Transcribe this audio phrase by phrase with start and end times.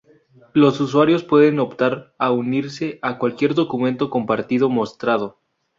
[0.53, 5.37] Los usuarios pueden optar a unirse a cualquier documento compartido mostrado.